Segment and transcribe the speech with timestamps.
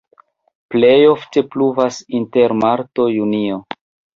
[0.75, 3.63] Plej ofte pluvas inter marto-junio.